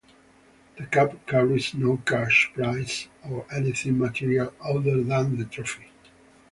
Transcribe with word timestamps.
The 0.79 0.87
Cup 0.87 1.27
carries 1.27 1.75
no 1.75 1.97
cash 1.97 2.49
prizes 2.55 3.07
or 3.29 3.45
anything 3.55 3.99
material 3.99 4.51
other 4.59 5.03
than 5.03 5.37
the 5.37 5.45
trophy. 5.45 5.91